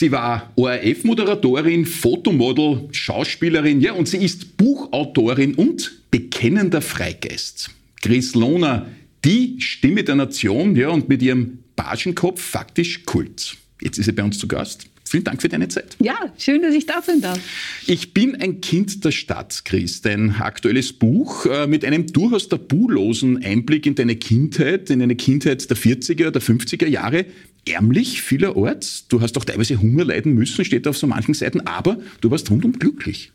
[0.00, 7.68] Sie war ORF-Moderatorin, Fotomodel, Schauspielerin, ja, und sie ist Buchautorin und bekennender Freigeist.
[8.00, 8.86] Chris Lohner,
[9.26, 13.58] die Stimme der Nation, ja, und mit ihrem Pagenkopf faktisch Kult.
[13.82, 14.86] Jetzt ist sie bei uns zu Gast.
[15.10, 15.96] Vielen Dank für deine Zeit.
[15.98, 17.38] Ja, schön, dass ich da sein darf.
[17.86, 20.00] Ich bin ein Kind der Stadt, Chris.
[20.00, 25.68] Dein aktuelles Buch äh, mit einem durchaus tabulosen Einblick in deine Kindheit, in eine Kindheit
[25.68, 27.26] der 40er, der 50er Jahre.
[27.66, 29.06] Ärmlich vielerorts.
[29.08, 32.50] Du hast auch teilweise Hunger leiden müssen, steht auf so manchen Seiten, aber du warst
[32.50, 33.32] rundum glücklich.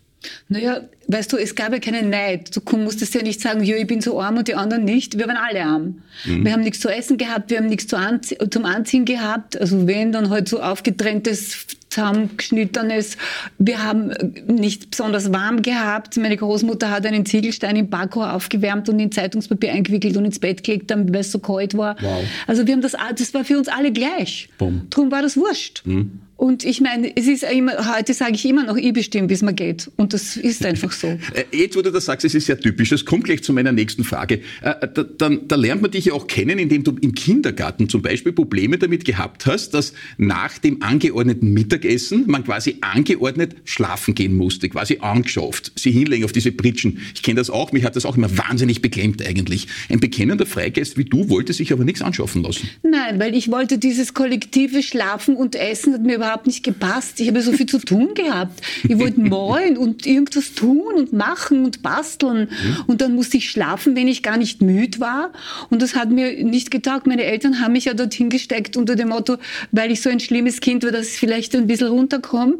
[0.48, 2.56] Naja, weißt du, es gab ja keinen Neid.
[2.56, 5.18] Du musstest ja nicht sagen, ja, ich bin so arm und die anderen nicht.
[5.18, 6.02] Wir waren alle arm.
[6.26, 6.46] Mhm.
[6.46, 9.60] Wir haben nichts zu essen gehabt, wir haben nichts zum Anziehen gehabt.
[9.60, 13.18] Also wenn, dann halt so aufgetrenntes zusammengeschnittenes.
[13.58, 14.12] Wir haben
[14.48, 16.18] nicht besonders warm gehabt.
[16.18, 20.64] Meine Großmutter hat einen Ziegelstein im Backrohr aufgewärmt und in Zeitungspapier eingewickelt und ins Bett
[20.64, 21.96] gelegt, weil es so kalt war.
[22.02, 22.24] Wow.
[22.48, 24.50] Also wir haben das, das war für uns alle gleich.
[24.58, 24.88] Boom.
[24.90, 25.84] Darum war das wurscht.
[25.86, 26.20] Mhm.
[26.38, 29.42] Und ich meine, es ist immer, heute sage ich immer noch, ich bestimme, wie es
[29.42, 29.90] mir geht.
[29.96, 31.08] Und das ist einfach so.
[31.08, 32.90] Äh, jetzt, wo du das sagst, es ist sehr typisch.
[32.90, 34.42] Das kommt gleich zu meiner nächsten Frage.
[34.62, 38.02] Äh, da, dann, da lernt man dich ja auch kennen, indem du im Kindergarten zum
[38.02, 44.36] Beispiel Probleme damit gehabt hast, dass nach dem angeordneten Mittagessen man quasi angeordnet schlafen gehen
[44.36, 47.00] musste, quasi angeschafft, sie hinlegen auf diese Pritschen.
[47.14, 49.68] Ich kenne das auch, mich hat das auch immer wahnsinnig beklemmt eigentlich.
[49.90, 52.70] Ein bekennender Freigeist wie du wollte sich aber nichts anschaffen lassen.
[52.84, 57.20] Nein, weil ich wollte dieses kollektive Schlafen und Essen hat mir überhaupt nicht gepasst.
[57.20, 58.62] Ich habe so viel zu tun gehabt.
[58.88, 62.50] Ich wollte malen und irgendwas tun und machen und basteln.
[62.50, 62.78] Mhm.
[62.88, 65.32] Und dann musste ich schlafen, wenn ich gar nicht müde war.
[65.70, 67.06] Und das hat mir nicht getaugt.
[67.08, 69.38] Meine Eltern haben mich ja dorthin gesteckt unter dem Motto,
[69.72, 72.56] weil ich so ein schlimmes Kind war, dass ich vielleicht ein bisschen runterkomme.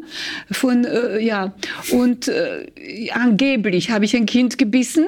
[0.50, 1.54] Von, äh, ja.
[1.90, 5.06] Und äh, angeblich habe ich ein Kind gebissen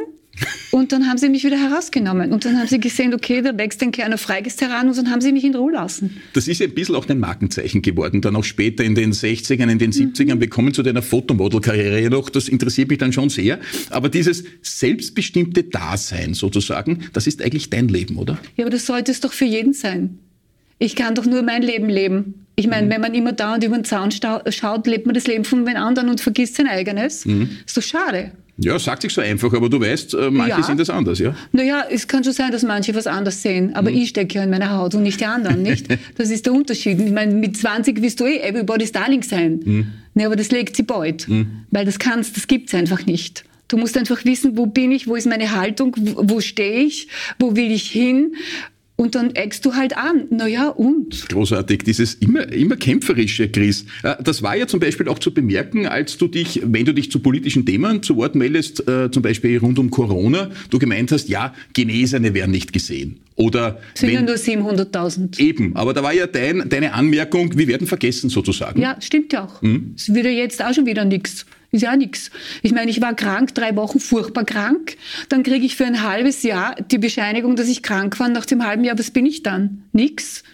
[0.71, 2.33] und dann haben sie mich wieder herausgenommen.
[2.33, 4.89] Und dann haben sie gesehen, okay, da wächst ein kleiner Freigeist heran.
[4.89, 6.21] Und dann haben sie mich in Ruhe lassen.
[6.33, 8.21] Das ist ja ein bisschen auch dein Markenzeichen geworden.
[8.21, 10.37] Dann auch später in den 60ern, in den 70ern.
[10.37, 10.41] Mhm.
[10.41, 12.31] Wir kommen zu deiner Fotomodel-Karriere ja noch.
[12.31, 13.59] Das interessiert mich dann schon sehr.
[13.91, 18.39] Aber dieses selbstbestimmte Dasein sozusagen, das ist eigentlich dein Leben, oder?
[18.57, 20.19] Ja, aber das sollte es doch für jeden sein.
[20.79, 22.47] Ich kann doch nur mein Leben leben.
[22.55, 22.91] Ich meine, mhm.
[22.91, 25.77] wenn man immer da und über den Zaun schaut, lebt man das Leben von den
[25.77, 27.25] anderen und vergisst sein eigenes.
[27.25, 27.51] Mhm.
[27.67, 28.33] Ist doch schade.
[28.61, 30.63] Ja, sagt sich so einfach, aber du weißt, äh, manche ja.
[30.65, 31.35] sehen das anders, ja?
[31.53, 33.99] Naja, es kann schon sein, dass manche was anders sehen, aber mhm.
[33.99, 35.87] ich stecke ja in meiner Haut und nicht die anderen, nicht?
[36.17, 37.01] Das ist der Unterschied.
[37.01, 39.61] Ich meine, mit 20 wirst du eh everybody's darling sein.
[39.65, 39.87] Mhm.
[40.15, 41.65] Nee, aber das legt sie bald, mhm.
[41.71, 43.45] weil das kannst, das gibt's einfach nicht.
[43.69, 47.09] Du musst einfach wissen, wo bin ich, wo ist meine Haltung, wo, wo stehe ich,
[47.39, 48.33] wo will ich hin
[49.01, 50.27] und dann eckst du halt an.
[50.31, 51.29] Naja, und?
[51.29, 53.85] Großartig, dieses immer, immer kämpferische, Chris.
[54.03, 57.11] Äh, das war ja zum Beispiel auch zu bemerken, als du dich, wenn du dich
[57.11, 61.29] zu politischen Themen zu Wort meldest, äh, zum Beispiel rund um Corona, du gemeint hast,
[61.29, 63.21] ja, Genesene werden nicht gesehen.
[63.37, 65.39] Oder sind ja nur 700.000.
[65.39, 68.83] Eben, aber da war ja dein, deine Anmerkung, wir werden vergessen sozusagen.
[68.83, 69.63] Ja, stimmt ja auch.
[69.63, 69.93] Hm?
[69.95, 71.47] Es wird ja jetzt auch schon wieder nichts.
[71.71, 72.31] Ist ja nichts.
[72.63, 74.97] Ich meine, ich war krank, drei Wochen furchtbar krank.
[75.29, 78.29] Dann kriege ich für ein halbes Jahr die Bescheinigung, dass ich krank war.
[78.29, 79.85] Nach dem halben Jahr, was bin ich dann?
[79.93, 80.45] Nix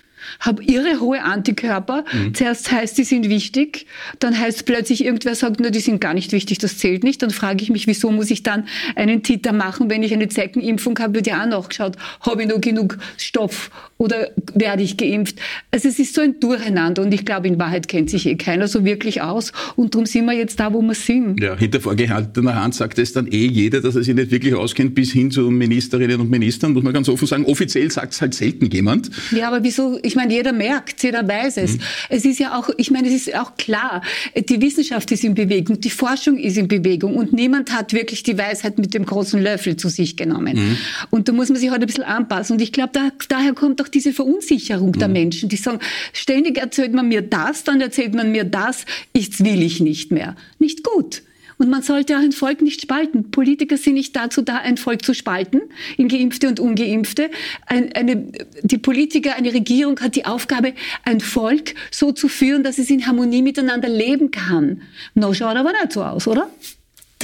[0.41, 2.05] habe irre hohe Antikörper.
[2.13, 2.35] Mhm.
[2.35, 3.87] Zuerst heißt, die sind wichtig,
[4.19, 7.23] dann heißt plötzlich irgendwer sagt, nur die sind gar nicht wichtig, das zählt nicht.
[7.23, 10.99] Dann frage ich mich, wieso muss ich dann einen Titer machen, wenn ich eine Zeckenimpfung
[10.99, 15.39] habe, wird ja auch nachgeschaut, habe ich noch genug Stoff oder werde ich geimpft.
[15.71, 18.69] Also es ist so ein Durcheinander und ich glaube, in Wahrheit kennt sich eh keiner
[18.69, 21.41] so wirklich aus und darum sind wir jetzt da, wo wir sind.
[21.41, 24.95] Ja, hinter vorgehaltener Hand sagt es dann eh jeder, dass er sich nicht wirklich auskennt,
[24.95, 27.45] bis hin zu Ministerinnen und Ministern, muss man ganz offen sagen.
[27.47, 29.11] Offiziell sagt es halt selten jemand.
[29.31, 29.99] Ja, aber wieso?
[30.03, 31.75] Ich meine, jeder merkt, jeder weiß es.
[31.75, 31.81] Mhm.
[32.09, 34.03] Es ist ja auch, ich meine, es ist auch klar,
[34.37, 38.37] die Wissenschaft ist in Bewegung, die Forschung ist in Bewegung und niemand hat wirklich die
[38.37, 40.57] Weisheit mit dem großen Löffel zu sich genommen.
[40.57, 40.77] Mhm.
[41.11, 42.55] Und da muss man sich heute halt ein bisschen anpassen.
[42.55, 44.99] Und ich glaube, da, daher kommt auch diese Verunsicherung mhm.
[44.99, 45.79] der Menschen, die sagen,
[46.13, 50.37] ständig erzählt man mir das, dann erzählt man mir das, ich will ich nicht mehr.
[50.59, 51.23] Nicht gut.
[51.59, 53.31] Und man sollte auch ein Volk nicht spalten.
[53.31, 55.63] Politiker sind nicht dazu da, ein Volk zu spalten
[55.97, 57.31] in Geimpfte und Ungeimpfte.
[57.67, 60.75] Ein, eine, die Politiker, eine Regierung hat die Aufgabe,
[61.05, 64.83] ein Volk so zu führen, dass es in Harmonie miteinander leben kann.
[65.15, 66.51] No, schaut aber nicht so aus, oder?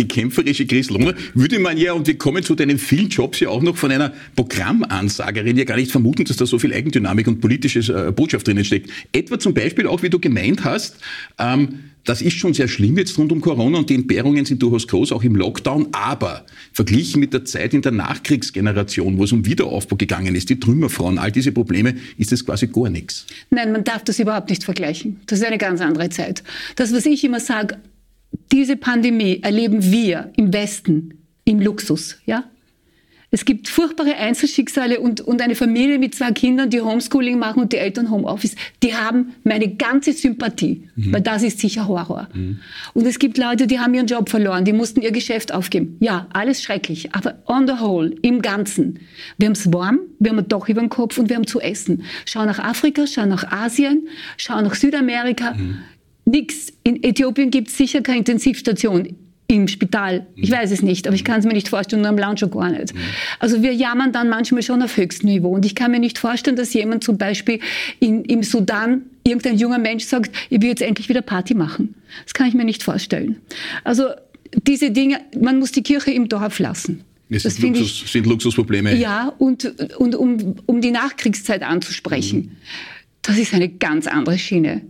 [0.00, 3.50] Die kämpferische Chris Lohner, würde man ja, und wir kommen zu deinen vielen Jobs ja
[3.50, 7.40] auch noch von einer Programmansagerin ja gar nicht vermuten, dass da so viel Eigendynamik und
[7.40, 8.90] politische äh, Botschaft drinnen steckt.
[9.12, 10.96] Etwa zum Beispiel auch, wie du gemeint hast,
[11.38, 14.88] ähm, das ist schon sehr schlimm jetzt rund um Corona und die Entbehrungen sind durchaus
[14.88, 15.88] groß, auch im Lockdown.
[15.92, 20.58] Aber verglichen mit der Zeit in der Nachkriegsgeneration, wo es um Wiederaufbau gegangen ist, die
[20.58, 23.26] Trümmerfrauen, all diese Probleme, ist es quasi gar nichts.
[23.50, 25.20] Nein, man darf das überhaupt nicht vergleichen.
[25.26, 26.42] Das ist eine ganz andere Zeit.
[26.76, 27.76] Das, was ich immer sage,
[28.52, 32.44] diese Pandemie erleben wir im Westen im Luxus, ja?
[33.32, 37.72] Es gibt furchtbare Einzelschicksale und, und eine Familie mit zwei Kindern, die Homeschooling machen und
[37.72, 38.56] die Eltern Homeoffice.
[38.82, 41.12] Die haben meine ganze Sympathie, mhm.
[41.12, 42.28] weil das ist sicher Horror.
[42.34, 42.58] Mhm.
[42.92, 45.96] Und es gibt Leute, die haben ihren Job verloren, die mussten ihr Geschäft aufgeben.
[46.00, 47.14] Ja, alles schrecklich.
[47.14, 48.98] Aber on the whole, im Ganzen,
[49.38, 51.60] wir haben es warm, wir haben ein Dach über dem Kopf und wir haben zu
[51.60, 52.02] essen.
[52.24, 55.54] Schau nach Afrika, schau nach Asien, schau nach Südamerika.
[55.54, 55.78] Mhm.
[56.30, 56.72] Nix.
[56.84, 59.16] In Äthiopien gibt es sicher keine Intensivstation
[59.50, 60.26] im Spital.
[60.36, 62.50] Ich weiß es nicht, aber ich kann es mir nicht vorstellen, nur am Land schon
[62.50, 62.94] gar nicht.
[63.40, 65.48] Also wir jammern dann manchmal schon auf höchstem Niveau.
[65.48, 67.58] Und ich kann mir nicht vorstellen, dass jemand zum Beispiel
[67.98, 71.96] in, im Sudan, irgendein junger Mensch sagt, ich will jetzt endlich wieder Party machen.
[72.24, 73.40] Das kann ich mir nicht vorstellen.
[73.82, 74.04] Also
[74.66, 77.04] diese Dinge, man muss die Kirche im Dorf lassen.
[77.28, 78.96] Das, das sind, Luxus, ich, sind Luxusprobleme.
[78.96, 79.64] Ja, und,
[79.98, 82.56] und um, um die Nachkriegszeit anzusprechen, mhm.
[83.22, 84.82] das ist eine ganz andere Schiene.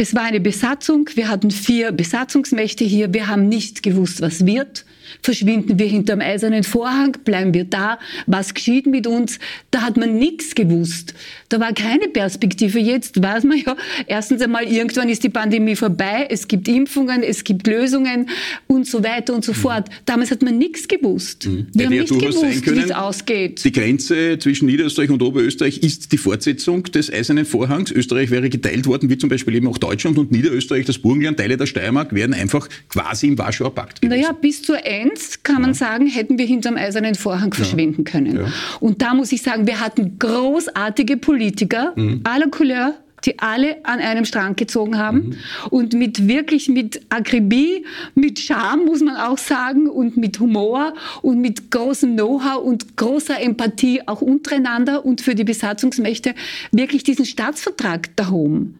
[0.00, 1.10] Es war eine Besatzung.
[1.16, 3.12] Wir hatten vier Besatzungsmächte hier.
[3.12, 4.84] Wir haben nicht gewusst, was wird.
[5.22, 7.16] Verschwinden wir hinterm eisernen Vorhang?
[7.24, 7.98] Bleiben wir da?
[8.26, 9.38] Was geschieht mit uns?
[9.70, 11.14] Da hat man nichts gewusst.
[11.48, 12.78] Da war keine Perspektive.
[12.78, 16.28] Jetzt weiß man ja, erstens einmal, irgendwann ist die Pandemie vorbei.
[16.30, 18.28] Es gibt Impfungen, es gibt Lösungen
[18.66, 19.56] und so weiter und so mhm.
[19.56, 19.88] fort.
[20.06, 21.46] Damals hat man nichts gewusst.
[21.46, 21.66] Mhm.
[21.72, 23.64] Wir haben nicht gewusst, wie es ausgeht.
[23.64, 27.90] Die Grenze zwischen Niederösterreich und Oberösterreich ist die Fortsetzung des eisernen Vorhangs.
[27.90, 31.56] Österreich wäre geteilt worden, wie zum Beispiel eben auch Deutschland und Niederösterreich, das Burgenland, Teile
[31.56, 34.20] der Steiermark wären einfach quasi im Warschauer Pakt gewesen.
[34.20, 38.36] Naja, bis zur Grenzt, kann man sagen, hätten wir hinterm eisernen Vorhang verschwinden können.
[38.36, 38.52] Ja.
[38.80, 42.20] Und da muss ich sagen, wir hatten großartige Politiker mhm.
[42.24, 42.94] aller Couleur,
[43.24, 45.36] die alle an einem Strang gezogen haben mhm.
[45.70, 47.84] und mit wirklich mit Akribie,
[48.14, 53.40] mit Charme muss man auch sagen und mit Humor und mit großem Know-how und großer
[53.40, 56.34] Empathie auch untereinander und für die Besatzungsmächte
[56.70, 58.78] wirklich diesen Staatsvertrag da oben.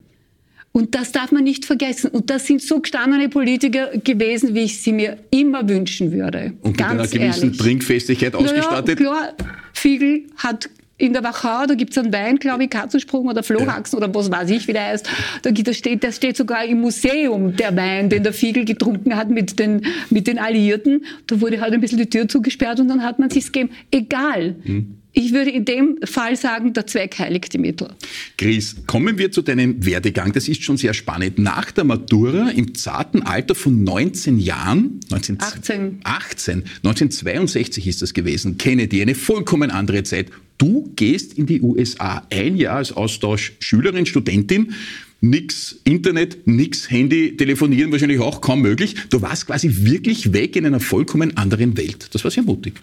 [0.73, 2.11] Und das darf man nicht vergessen.
[2.11, 6.53] Und das sind so gestandene Politiker gewesen, wie ich sie mir immer wünschen würde.
[6.63, 7.59] Und mit einer gewissen ehrlich.
[7.59, 9.01] Trinkfestigkeit ausgestattet?
[9.01, 9.35] Ja, klar.
[9.73, 10.69] Fiegel hat
[10.99, 14.05] in der Wachau, da gibt es einen Wein, glaube ich, Katzensprung oder Flohhaxen ja.
[14.05, 15.09] oder was weiß ich, wie der heißt.
[15.43, 19.31] Da, da, steht, das steht sogar im Museum der Wein, den der Fiegel getrunken hat
[19.31, 21.05] mit den, mit den Alliierten.
[21.29, 23.73] Da wurde halt ein bisschen die Tür zugesperrt und dann hat man sich's gegeben.
[23.93, 24.57] Egal.
[24.65, 24.99] Hm.
[25.21, 27.89] Ich würde in dem Fall sagen, der Zweck heiligt die Mittel.
[28.37, 30.33] Chris, kommen wir zu deinem Werdegang.
[30.33, 31.41] Das ist schon sehr spannend.
[31.41, 36.01] Nach der Matura im zarten Alter von 19 Jahren, 19, 18.
[36.05, 40.31] 18, 1962 ist das gewesen, Kennedy, eine vollkommen andere Zeit.
[40.57, 44.73] Du gehst in die USA, ein Jahr als Austauschschülerin, Studentin
[45.21, 48.95] nix Internet, nix Handy, telefonieren wahrscheinlich auch kaum möglich.
[49.11, 52.09] Du warst quasi wirklich weg in einer vollkommen anderen Welt.
[52.13, 52.75] Das war sehr mutig.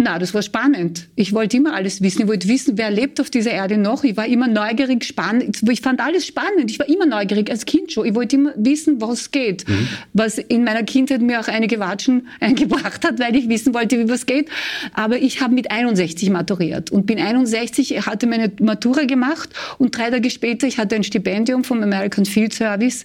[0.00, 1.08] Na, das war spannend.
[1.16, 2.22] Ich wollte immer alles wissen.
[2.22, 4.04] Ich wollte wissen, wer lebt auf dieser Erde noch.
[4.04, 5.60] Ich war immer neugierig, spannend.
[5.68, 6.70] Ich fand alles spannend.
[6.70, 8.06] Ich war immer neugierig als Kind schon.
[8.06, 9.68] Ich wollte immer wissen, was geht.
[9.68, 9.88] Mhm.
[10.12, 14.08] Was in meiner Kindheit mir auch einige Watschen eingebracht hat, weil ich wissen wollte, wie
[14.08, 14.48] was geht.
[14.92, 20.10] Aber ich habe mit 61 maturiert und bin 61, hatte meine Matura gemacht und drei
[20.10, 23.04] Tage später, ich hatte ein Stipendium vom American Field Service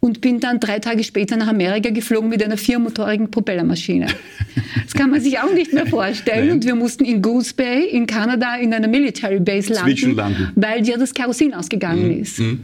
[0.00, 4.08] und bin dann drei Tage später nach Amerika geflogen mit einer viermotorigen Propellermaschine.
[4.84, 7.86] Das kann man sich auch nicht mehr vorstellen stellen und wir mussten in Goose Bay
[7.86, 12.22] in Kanada in einer Military Base landen, weil dir das Kerosin ausgegangen mhm.
[12.22, 12.38] ist.
[12.38, 12.60] Mhm.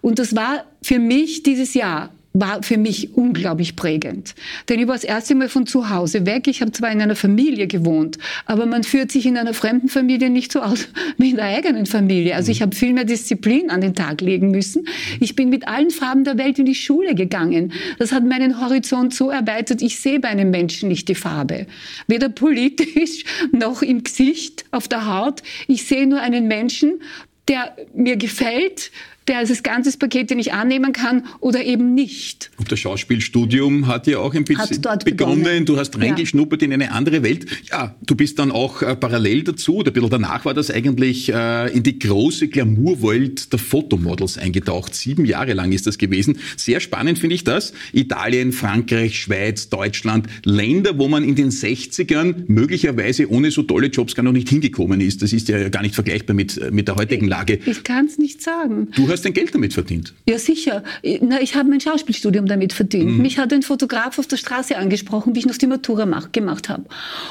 [0.00, 4.34] Und das war für mich dieses Jahr war für mich unglaublich prägend.
[4.68, 6.46] Denn ich war das erste Mal von zu Hause weg.
[6.46, 10.30] Ich habe zwar in einer Familie gewohnt, aber man führt sich in einer fremden Familie
[10.30, 12.34] nicht so aus wie in der eigenen Familie.
[12.34, 14.86] Also ich habe viel mehr Disziplin an den Tag legen müssen.
[15.20, 17.72] Ich bin mit allen Farben der Welt in die Schule gegangen.
[17.98, 21.66] Das hat meinen Horizont so erweitert, ich sehe bei einem Menschen nicht die Farbe.
[22.06, 25.42] Weder politisch noch im Gesicht, auf der Haut.
[25.66, 27.00] Ich sehe nur einen Menschen,
[27.48, 28.90] der mir gefällt,
[29.28, 32.50] der das ganze Paket, den ich annehmen kann oder eben nicht.
[32.56, 35.04] Und das Schauspielstudium hat ja auch ein bisschen begonnen.
[35.04, 35.64] begonnen.
[35.66, 36.66] Du hast reingeschnuppert ja.
[36.66, 37.46] in eine andere Welt.
[37.70, 41.32] Ja, du bist dann auch äh, parallel dazu, oder ein bisschen danach war das eigentlich
[41.32, 44.94] äh, in die große Glamourwelt der Fotomodels eingetaucht.
[44.94, 46.38] Sieben Jahre lang ist das gewesen.
[46.56, 47.72] Sehr spannend finde ich das.
[47.92, 54.14] Italien, Frankreich, Schweiz, Deutschland, Länder, wo man in den 60ern möglicherweise ohne so tolle Jobs
[54.14, 55.22] gar noch nicht hingekommen ist.
[55.22, 57.54] Das ist ja gar nicht vergleichbar mit, äh, mit der heutigen Lage.
[57.54, 58.88] Ich, ich kann es nicht sagen.
[58.96, 60.14] Du hast hast dein Geld damit verdient.
[60.28, 60.82] Ja, sicher.
[61.20, 63.10] Na, ich habe mein Schauspielstudium damit verdient.
[63.10, 63.22] Mhm.
[63.22, 66.68] Mich hat ein Fotograf auf der Straße angesprochen, wie ich noch die Matura mach, gemacht
[66.68, 66.84] habe.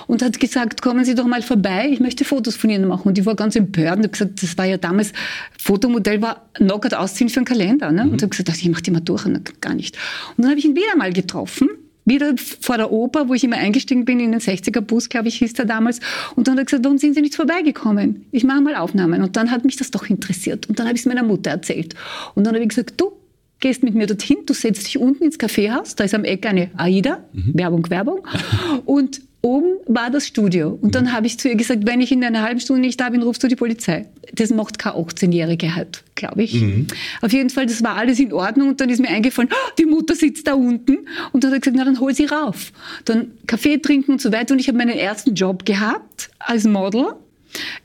[0.07, 3.07] Und hat gesagt, kommen Sie doch mal vorbei, ich möchte Fotos von Ihnen machen.
[3.07, 5.13] Und ich war ganz empört und habe gesagt, das war ja damals,
[5.57, 7.91] Fotomodell war knockert ausziehen für einen Kalender.
[7.91, 8.05] Ne?
[8.05, 8.11] Mhm.
[8.11, 9.97] Und habe gesagt, ich mache die Matura na, gar nicht.
[10.35, 11.69] Und dann habe ich ihn wieder mal getroffen
[12.07, 15.53] wieder vor der Oper, wo ich immer eingestiegen bin in den 60er-Bus, glaube ich, hieß
[15.53, 15.99] der damals.
[16.35, 18.25] Und dann hat er gesagt, warum sind Sie nicht vorbeigekommen?
[18.31, 19.21] Ich mache mal Aufnahmen.
[19.21, 20.67] Und dann hat mich das doch interessiert.
[20.69, 21.95] Und dann habe ich es meiner Mutter erzählt.
[22.33, 23.11] Und dann habe ich gesagt, du,
[23.59, 26.69] gehst mit mir dorthin, du setzt dich unten ins Kaffeehaus, da ist am Eck eine
[26.77, 27.51] AIDA, mhm.
[27.55, 28.27] Werbung, Werbung.
[28.85, 30.77] Und Oben war das Studio.
[30.81, 33.09] Und dann habe ich zu ihr gesagt, wenn ich in einer halben Stunde nicht da
[33.09, 34.07] bin, rufst du die Polizei.
[34.33, 36.55] Das macht keine 18-Jährige halt, glaube ich.
[36.55, 36.87] Mhm.
[37.21, 38.69] Auf jeden Fall, das war alles in Ordnung.
[38.69, 41.07] Und dann ist mir eingefallen, oh, die Mutter sitzt da unten.
[41.31, 42.71] Und dann hat er gesagt, na dann hol sie rauf.
[43.05, 44.53] Dann Kaffee trinken und so weiter.
[44.53, 47.13] Und ich habe meinen ersten Job gehabt als Model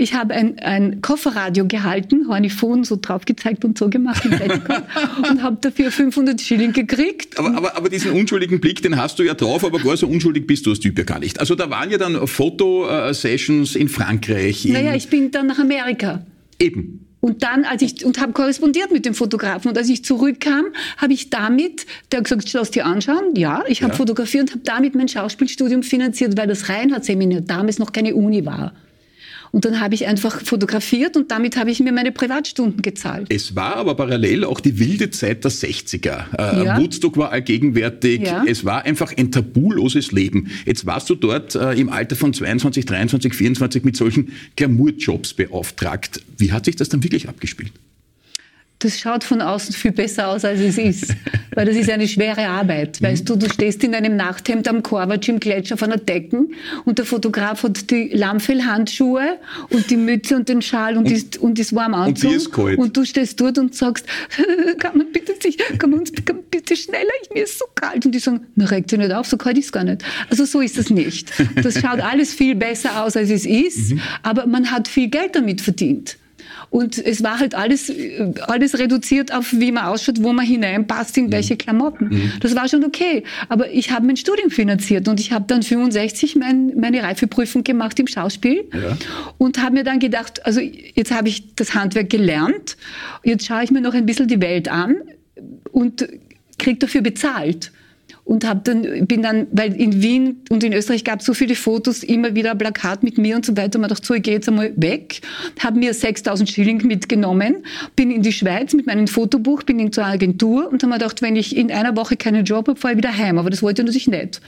[0.02, 4.24] ich habe ein, ein Kofferradio gehalten, Hornifon so drauf gezeigt und so gemacht
[5.30, 7.38] und habe dafür 500 Schilling gekriegt.
[7.38, 10.46] Aber, aber, aber diesen unschuldigen Blick, den hast du ja drauf, aber gar so unschuldig
[10.46, 11.40] bist du als Typ ja gar nicht.
[11.40, 14.66] Also da waren ja dann Fotosessions in Frankreich.
[14.66, 16.26] In naja, ich bin dann nach Amerika.
[16.58, 17.06] Eben.
[17.20, 19.68] Und dann, als ich, und habe korrespondiert mit dem Fotografen.
[19.68, 20.64] Und als ich zurückkam,
[20.96, 23.36] habe ich damit, der hat gesagt, lass dir anschauen.
[23.36, 23.96] Ja, ich habe ja.
[23.96, 28.72] fotografiert und habe damit mein Schauspielstudium finanziert, weil das Reinhardt-Seminar damals noch keine Uni war.
[29.52, 33.26] Und dann habe ich einfach fotografiert und damit habe ich mir meine Privatstunden gezahlt.
[33.28, 36.24] Es war aber parallel auch die wilde Zeit der 60er.
[36.38, 36.78] Äh, ja.
[36.78, 38.22] Woodstock war allgegenwärtig.
[38.22, 38.44] Ja.
[38.46, 40.50] Es war einfach ein tabuloses Leben.
[40.64, 46.22] Jetzt warst du dort äh, im Alter von 22, 23, 24 mit solchen Glamour-Jobs beauftragt.
[46.38, 47.72] Wie hat sich das dann wirklich abgespielt?
[48.82, 51.14] Das schaut von außen viel besser aus, als es ist.
[51.54, 53.02] Weil das ist eine schwere Arbeit.
[53.02, 56.98] Weißt du, du stehst in einem Nachthemd am Korvatsch im Gletscher von der Decken und
[56.98, 61.58] der Fotograf hat die Lammfellhandschuhe und die Mütze und den Schal und, und, ist, und
[61.58, 62.30] ist warm Anzug.
[62.30, 62.78] Und, ist kalt.
[62.78, 64.06] und du stehst dort und sagst,
[64.78, 68.06] kann man bitte sich, kann man uns kann bitte schneller, ich, mir ist so kalt.
[68.06, 70.02] Und die sagen, na regt sich nicht auf, so kalt ist es gar nicht.
[70.30, 71.32] Also so ist das nicht.
[71.62, 74.00] Das schaut alles viel besser aus, als es ist, mhm.
[74.22, 76.16] aber man hat viel Geld damit verdient.
[76.72, 77.92] Und es war halt alles,
[78.46, 81.32] alles reduziert auf, wie man ausschaut, wo man hineinpasst, in mhm.
[81.32, 82.06] welche Klamotten.
[82.06, 82.32] Mhm.
[82.40, 83.24] Das war schon okay.
[83.50, 88.00] Aber ich habe mein Studium finanziert und ich habe dann 65 mein, meine Reifeprüfung gemacht
[88.00, 88.96] im Schauspiel ja.
[89.36, 92.78] und habe mir dann gedacht, also jetzt habe ich das Handwerk gelernt,
[93.22, 94.96] jetzt schaue ich mir noch ein bisschen die Welt an
[95.72, 96.08] und
[96.58, 97.70] kriege dafür bezahlt
[98.32, 101.54] und hab dann bin dann weil in Wien und in Österreich gab es so viele
[101.54, 103.76] Fotos immer wieder ein Plakat mit mir und so weiter.
[103.76, 105.20] Und man dachte so ich gehe jetzt einmal weg.
[105.60, 107.56] Habe mir 6000 Schilling mitgenommen.
[107.94, 111.20] Bin in die Schweiz mit meinem Fotobuch bin in zur Agentur und habe mir gedacht
[111.20, 113.36] wenn ich in einer Woche keinen Job habe fahre ich wieder heim.
[113.36, 114.40] Aber das wollte ich natürlich nicht.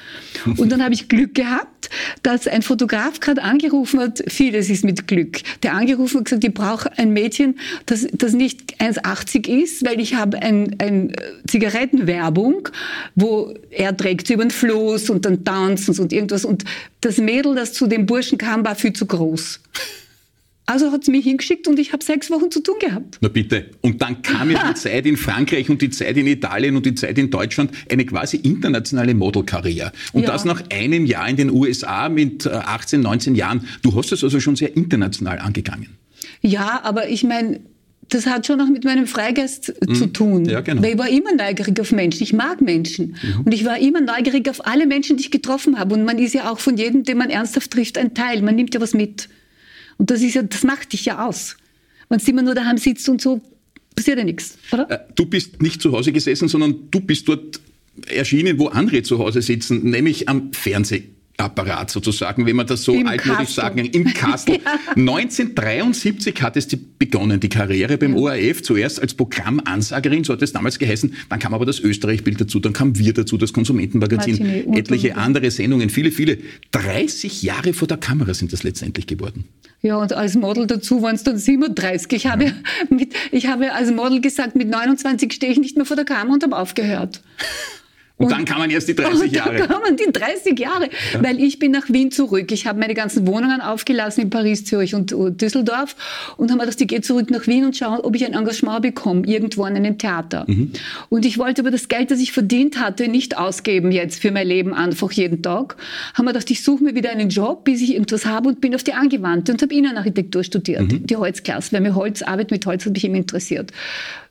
[0.57, 1.69] Und dann habe ich Glück gehabt
[2.23, 4.23] dass ein Fotograf gerade angerufen hat.
[4.27, 5.41] Vieles ist mit Glück.
[5.63, 10.15] Der angerufen hat gesagt ich brauche ein Mädchen das das nicht 1,80 ist weil ich
[10.15, 11.13] habe ein, ein
[11.47, 12.69] Zigarettenwerbung
[13.15, 16.45] wo er trägt sie über den Floß und dann tanzen sie und irgendwas.
[16.45, 16.65] Und
[17.01, 19.61] das Mädel, das zu dem Burschen kam, war viel zu groß.
[20.67, 23.19] Also hat es mich hingeschickt und ich habe sechs Wochen zu tun gehabt.
[23.21, 23.67] Na bitte.
[23.83, 26.95] Und dann kam ja die Zeit in Frankreich und die Zeit in Italien und die
[26.95, 29.93] Zeit in Deutschland, eine quasi internationale Modelkarriere.
[30.15, 30.31] Und ja.
[30.31, 33.69] das nach einem Jahr in den USA mit 18, äh, 19 Jahren.
[33.83, 35.99] Du hast es also schon sehr international angegangen.
[36.41, 37.61] Ja, aber ich meine,
[38.09, 39.95] das hat schon auch mit meinem Freigeist mhm.
[39.95, 40.45] zu tun.
[40.45, 40.83] Ja, genau.
[40.83, 42.23] Weil ich war immer neugierig auf Menschen.
[42.23, 43.17] Ich mag Menschen.
[43.23, 43.41] Mhm.
[43.45, 45.95] Und ich war immer neugierig auf alle Menschen, die ich getroffen habe.
[45.95, 48.43] Und man ist ja auch von jedem, den man ernsthaft trifft, ein Teil.
[48.43, 49.29] Man nimmt ja was mit.
[49.99, 51.57] Und das ist ja, das macht dich ja aus.
[52.09, 53.41] Wenn du immer nur daheim sitzt und so,
[53.95, 54.91] passiert ja nichts, oder?
[54.91, 57.61] Äh, du bist nicht zu Hause gesessen, sondern du bist dort
[58.09, 61.14] erschienen, wo andere zu Hause sitzen, nämlich am Fernsehen.
[61.37, 64.57] Apparat sozusagen, wenn man das so Im altmodisch sagen kann, im Kastel.
[64.65, 64.79] ja.
[64.97, 68.23] 1973 hat es die begonnen, die Karriere beim ja.
[68.23, 72.61] ORF, zuerst als Programmansagerin, so hat es damals geheißen, dann kam aber das Österreich-Bild dazu,
[72.61, 76.39] dann kam Wir dazu, das Konsumentenmagazin, etliche andere Sendungen, viele, viele.
[76.73, 79.45] 30 Jahre vor der Kamera sind das letztendlich geworden.
[79.83, 82.11] Ja, und als Model dazu waren es dann 37.
[82.13, 82.55] Ich habe,
[82.91, 86.35] mit, ich habe als Model gesagt, mit 29 stehe ich nicht mehr vor der Kamera
[86.35, 87.23] und habe aufgehört.
[88.17, 89.57] Und, und, dann kamen erst die 30 Jahre.
[89.57, 91.23] Dann kamen die 30 Jahre, ja.
[91.23, 92.53] weil ich bin nach Wien zurück.
[92.53, 95.97] Ich habe meine ganzen Wohnungen aufgelassen in Paris, Zürich und Düsseldorf
[96.37, 98.83] und habe mir gedacht, ich gehe zurück nach Wien und schaue, ob ich ein Engagement
[98.83, 100.45] bekomme, irgendwo an einem Theater.
[100.47, 100.71] Mhm.
[101.09, 104.47] Und ich wollte aber das Geld, das ich verdient hatte, nicht ausgeben jetzt für mein
[104.47, 105.77] Leben einfach jeden Tag.
[106.15, 108.77] Haben wir gedacht, ich suche mir wieder einen Job, bis ich irgendwas habe und bin
[108.77, 111.05] auf die Angewandte und habe Innenarchitektur studiert, mhm.
[111.05, 113.73] die Holzklasse, weil mir Holzarbeit mit Holz hat mich immer interessiert.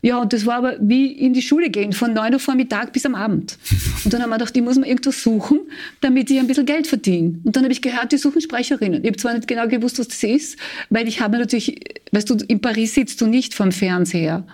[0.01, 3.05] Ja, und das war aber wie in die Schule gehen, von 9 Uhr Vormittag bis
[3.05, 3.57] am Abend.
[4.03, 5.61] Und dann haben wir gedacht, ich muss mir irgendwas suchen,
[6.01, 7.39] damit ich ein bisschen Geld verdiene.
[7.43, 9.03] Und dann habe ich gehört, die suchen Sprecherinnen.
[9.03, 10.57] Ich habe zwar nicht genau gewusst, was das ist,
[10.89, 11.79] weil ich habe natürlich,
[12.11, 14.45] weißt du, in Paris sitzt du nicht vom Fernseher.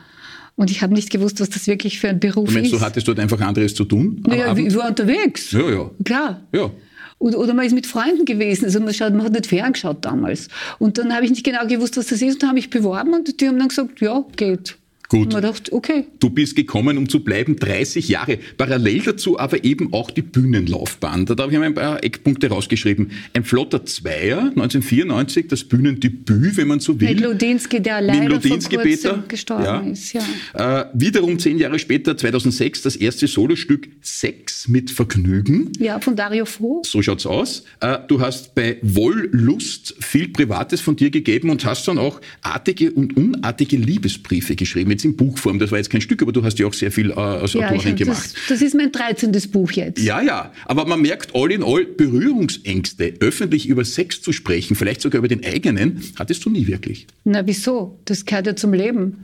[0.55, 2.79] Und ich habe nicht gewusst, was das wirklich für ein Beruf du meinst, ist.
[2.79, 4.21] Du hattest dort einfach anderes zu tun?
[4.27, 5.51] Naja, ich war unterwegs.
[5.53, 5.89] Ja, ja.
[6.03, 6.41] Klar.
[6.51, 6.69] Ja.
[7.17, 8.65] Oder, oder man ist mit Freunden gewesen.
[8.65, 10.47] Also man, schaut, man hat nicht ferngeschaut damals.
[10.79, 12.33] Und dann habe ich nicht genau gewusst, was das ist.
[12.33, 14.77] Und dann habe ich beworben und die haben dann gesagt, ja, geht
[15.09, 15.33] Gut.
[15.33, 16.05] Man dachte, okay.
[16.19, 18.37] Du bist gekommen, um zu bleiben, 30 Jahre.
[18.57, 21.25] Parallel dazu aber eben auch die Bühnenlaufbahn.
[21.25, 23.09] Da habe ich mir ein paar Eckpunkte rausgeschrieben.
[23.33, 27.09] Ein flotter Zweier, 1994, das Bühnendebüt, wenn man so will.
[27.09, 29.79] Mit Lodinski, der leider Mit Lodinski vor kurzem gestorben Ja.
[29.79, 30.13] ist.
[30.13, 30.81] Ja.
[30.81, 35.71] Äh, wiederum zehn Jahre später, 2006, das erste Solostück Sex mit Vergnügen.
[35.79, 36.83] ja, von Dario Froh.
[36.85, 37.63] So schaut's aus.
[37.79, 42.91] Äh, Du hast bei Wollust viel Privates von dir gegeben und hast dann auch artige
[42.91, 44.91] und unartige Liebesbriefe geschrieben.
[44.99, 45.59] Jetzt in Buchform.
[45.59, 47.69] Das war jetzt kein Stück, aber du hast ja auch sehr viel äh, als Ja,
[47.69, 48.33] Autorin das, gemacht.
[48.49, 49.31] das ist mein 13.
[49.49, 50.01] Buch jetzt.
[50.01, 50.51] Ja, ja.
[50.65, 55.29] Aber man merkt all in all Berührungsängste, öffentlich über Sex zu sprechen, vielleicht sogar über
[55.29, 57.07] den eigenen, hattest du nie wirklich.
[57.23, 57.97] Na, wieso?
[58.03, 59.23] Das gehört ja zum Leben.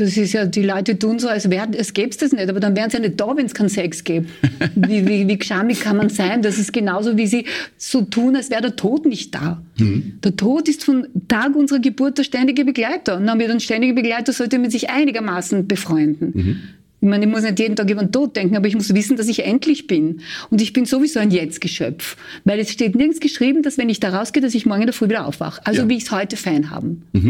[0.00, 2.60] Das ist ja, die Leute tun so, als wäre es gäbe es das nicht, aber
[2.60, 4.30] dann wären sie ja nicht da, wenn es keinen Sex gibt.
[4.74, 6.42] wie, wie, wie geschamig kann man sein?
[6.42, 9.62] Das ist genauso, wie sie so tun, als wäre der Tod nicht da.
[10.24, 13.20] Der Tod ist von Tag unserer Geburt der ständige Begleiter.
[13.20, 16.32] Na, mit einem ständigen Begleiter sollte man sich einigermaßen befreunden.
[17.00, 19.16] Ich meine, ich muss nicht jeden Tag über den Tod denken, aber ich muss wissen,
[19.16, 20.20] dass ich endlich bin.
[20.50, 22.16] Und ich bin sowieso ein Jetzt-Geschöpf.
[22.44, 24.92] Weil es steht nirgends geschrieben, dass wenn ich da rausgehe, dass ich morgen in der
[24.94, 25.64] Früh wieder aufwache.
[25.64, 25.88] Also Ja.
[25.88, 27.04] wie ich es heute fein haben.
[27.12, 27.20] Ja,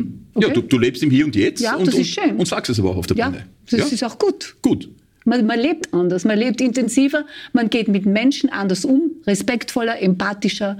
[0.49, 0.53] Okay?
[0.55, 2.37] du, du lebst im Hier und Jetzt Ja, und, das ist schön.
[2.37, 3.45] und sagst es aber auch auf der Ja, Bühne.
[3.71, 4.57] das ist auch gut.
[4.63, 4.89] Gut.
[5.27, 10.79] Man, man lebt anders, man lebt intensiver, man geht mit Menschen anders um, respektvoller, empathischer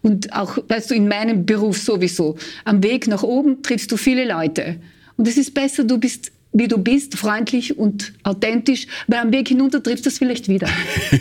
[0.00, 2.38] und auch, weißt du, in meinem Beruf sowieso.
[2.64, 4.76] Am Weg nach oben triffst du viele Leute.
[5.18, 9.48] Und es ist besser, du bist, wie du bist, freundlich und authentisch, weil am Weg
[9.48, 10.68] hinunter triffst du es vielleicht wieder.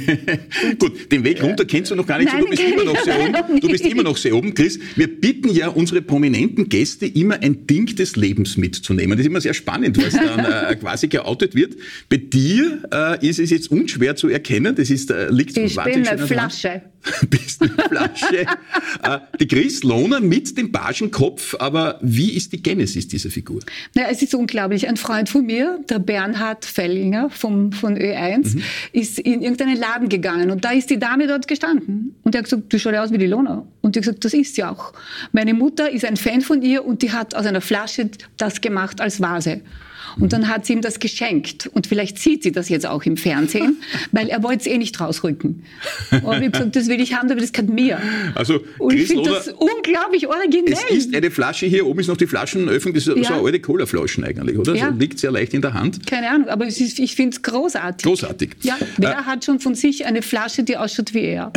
[0.79, 3.03] Gut, den Weg runter kennst du noch gar nicht, Nein, so, du bist immer noch
[3.03, 3.31] sehr oben.
[3.31, 4.79] noch Du bist immer noch sehr oben, Chris.
[4.95, 9.11] Wir bitten ja unsere prominenten Gäste immer ein Ding des Lebens mitzunehmen.
[9.11, 10.39] Das ist immer sehr spannend, was dann
[10.71, 11.75] äh, quasi geoutet wird.
[12.09, 14.75] Bei dir äh, ist es jetzt unschwer zu erkennen.
[14.75, 16.81] Das ist, äh, liegt Ich bin eine der Hand.
[17.01, 17.27] Flasche.
[17.27, 18.41] bist eine Flasche.
[19.03, 23.59] äh, die Chris Lohner mit dem Pagenkopf, aber wie ist die Genesis dieser Figur?
[23.95, 24.87] Ja, es ist unglaublich.
[24.87, 28.63] Ein Freund von mir, der Bernhard Fellinger vom, von Ö1, Mhm.
[28.91, 32.15] ist in irgendeinen Laden gegangen und da ist die Dame dort gestanden.
[32.23, 33.65] Und er hat gesagt, du schaust ja aus wie die Lona.
[33.81, 34.93] Und ich gesagt, das ist sie auch.
[35.31, 39.01] Meine Mutter ist ein Fan von ihr und die hat aus einer Flasche das gemacht
[39.01, 39.61] als Vase.
[40.17, 41.67] Und dann hat sie ihm das geschenkt.
[41.73, 43.77] Und vielleicht sieht sie das jetzt auch im Fernsehen,
[44.11, 45.63] weil er wollte es eh nicht rausrücken.
[46.11, 47.99] Und ich habe gesagt, das will ich haben, aber das gehört mir.
[48.35, 50.73] Also, Und ich finde das unglaublich originell.
[50.73, 53.29] es ist eine Flasche hier, oben ist noch die Flaschenöffnung, das ist so Ja.
[53.35, 54.75] eine alte Colaflaschen eigentlich, oder?
[54.75, 54.87] Ja.
[54.87, 56.05] Also liegt sehr leicht in der Hand.
[56.07, 58.05] Keine Ahnung, aber ist, ich finde es großartig.
[58.05, 58.51] Großartig.
[58.61, 61.51] Ja, wer hat schon von sich eine Flasche, die ausschaut wie er?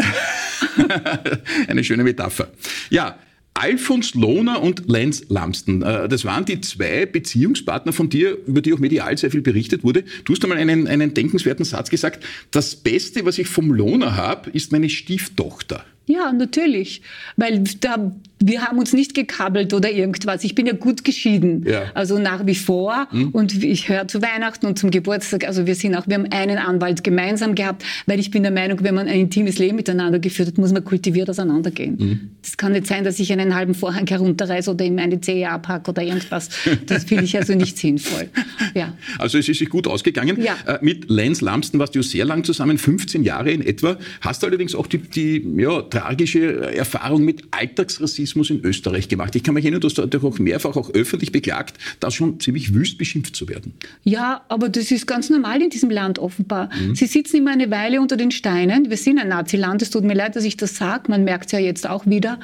[1.69, 2.49] Eine schöne Metapher.
[2.91, 3.17] Ja,
[3.55, 8.73] Alfons Lohner und Lenz Lamsten, äh, das waren die zwei Beziehungspartner von dir, über die
[8.73, 10.05] auch medial sehr viel berichtet wurde.
[10.25, 14.51] Du hast einmal einen, einen denkenswerten Satz gesagt, das Beste, was ich vom Lohner habe,
[14.51, 15.85] ist meine Stieftochter.
[16.07, 17.03] Ja, natürlich.
[17.37, 18.13] Weil da,
[18.47, 20.45] wir haben uns nicht gekabelt oder irgendwas.
[20.45, 21.65] Ich bin ja gut geschieden.
[21.67, 21.85] Ja.
[21.95, 23.09] Also nach wie vor.
[23.33, 25.47] Und ich höre zu Weihnachten und zum Geburtstag.
[25.47, 28.83] Also wir sind auch, wir haben einen Anwalt gemeinsam gehabt, weil ich bin der Meinung,
[28.83, 32.35] wenn man ein intimes Leben miteinander geführt hat, muss man kultiviert auseinandergehen.
[32.43, 35.91] Das kann nicht sein, dass ich einen halben Vorhang herunterreiße oder ihm eine Zehe abhacke
[35.91, 36.51] oder irgendwas.
[36.87, 38.29] Das finde ich also nicht sinnvoll.
[38.75, 38.97] Ja.
[39.19, 40.41] Also es ist sich gut ausgegangen.
[40.41, 40.57] Ja.
[40.67, 43.99] Äh, mit Lenz Lamsten warst du sehr lang zusammen, 15 Jahre in etwa.
[44.23, 49.35] Hast allerdings auch die, die ja, tragische Erfahrung mit Alltagsrassismus in Österreich gemacht.
[49.37, 52.75] Ich kann mich erinnern, du hast dadurch auch mehrfach auch öffentlich beklagt, da schon ziemlich
[52.75, 53.75] wüst beschimpft zu werden.
[54.05, 56.71] Ja, aber das ist ganz normal in diesem Land offenbar.
[56.95, 58.91] Sie sitzen immer eine Weile unter den Steinen.
[58.91, 59.83] Wir sind ein Naziland.
[59.83, 61.11] Es tut mir leid, dass ich das sage.
[61.11, 62.41] Man merkt es ja jetzt auch wieder.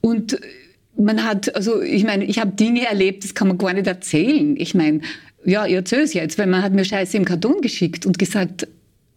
[0.00, 0.38] Und
[0.96, 4.56] man hat, also ich meine, ich habe Dinge erlebt, das kann man gar nicht erzählen.
[4.56, 5.00] Ich meine,
[5.44, 8.66] ja, erzähle es jetzt, weil man hat mir Scheiße im Karton geschickt und gesagt,